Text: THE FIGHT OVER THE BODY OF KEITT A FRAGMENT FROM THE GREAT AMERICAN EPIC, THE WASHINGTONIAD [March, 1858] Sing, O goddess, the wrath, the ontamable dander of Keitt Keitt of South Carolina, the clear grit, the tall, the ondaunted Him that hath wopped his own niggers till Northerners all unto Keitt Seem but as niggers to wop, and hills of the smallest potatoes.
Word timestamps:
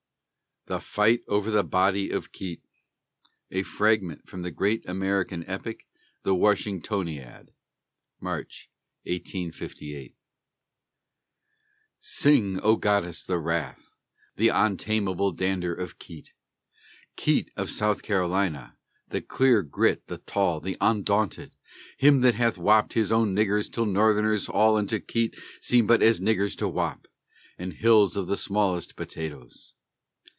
THE 0.67 0.79
FIGHT 0.79 1.23
OVER 1.27 1.49
THE 1.49 1.63
BODY 1.63 2.11
OF 2.11 2.31
KEITT 2.31 2.61
A 3.49 3.63
FRAGMENT 3.63 4.29
FROM 4.29 4.43
THE 4.43 4.51
GREAT 4.51 4.85
AMERICAN 4.87 5.43
EPIC, 5.49 5.87
THE 6.21 6.35
WASHINGTONIAD 6.35 7.51
[March, 8.21 8.69
1858] 9.03 10.15
Sing, 11.99 12.59
O 12.61 12.75
goddess, 12.75 13.25
the 13.25 13.39
wrath, 13.39 13.91
the 14.35 14.49
ontamable 14.51 15.31
dander 15.35 15.73
of 15.73 15.97
Keitt 15.97 16.29
Keitt 17.17 17.49
of 17.57 17.71
South 17.71 18.03
Carolina, 18.03 18.77
the 19.09 19.21
clear 19.23 19.63
grit, 19.63 20.05
the 20.07 20.19
tall, 20.19 20.59
the 20.61 20.77
ondaunted 20.79 21.53
Him 21.97 22.21
that 22.21 22.35
hath 22.35 22.59
wopped 22.59 22.93
his 22.93 23.11
own 23.11 23.35
niggers 23.35 23.69
till 23.69 23.87
Northerners 23.87 24.47
all 24.47 24.77
unto 24.77 24.99
Keitt 24.99 25.33
Seem 25.59 25.87
but 25.87 26.03
as 26.03 26.21
niggers 26.21 26.55
to 26.59 26.67
wop, 26.67 27.07
and 27.57 27.73
hills 27.73 28.15
of 28.15 28.27
the 28.27 28.37
smallest 28.37 28.95
potatoes. 28.95 29.73